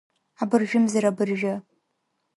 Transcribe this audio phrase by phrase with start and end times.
[0.41, 1.53] Абыржәымзар-абыржәы…